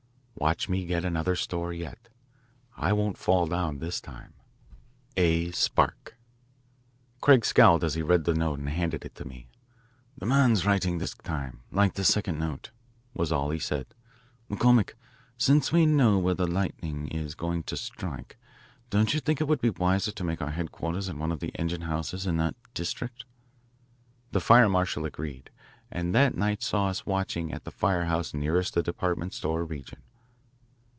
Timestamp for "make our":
20.23-20.49